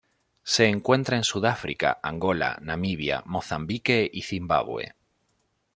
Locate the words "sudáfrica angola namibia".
1.23-3.21